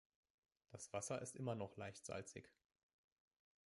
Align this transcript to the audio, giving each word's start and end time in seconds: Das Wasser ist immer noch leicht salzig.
Das 0.71 0.91
Wasser 0.93 1.21
ist 1.21 1.35
immer 1.35 1.53
noch 1.53 1.77
leicht 1.77 2.07
salzig. 2.07 2.49